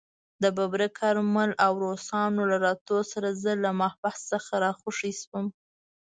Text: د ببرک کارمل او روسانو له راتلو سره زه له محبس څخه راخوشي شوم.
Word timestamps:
د 0.41 0.43
ببرک 0.57 0.91
کارمل 1.01 1.49
او 1.65 1.71
روسانو 1.85 2.41
له 2.51 2.57
راتلو 2.65 2.99
سره 3.11 3.29
زه 3.41 3.51
له 3.63 3.71
محبس 3.81 4.17
څخه 4.31 4.51
راخوشي 4.65 5.11
شوم. 5.21 5.45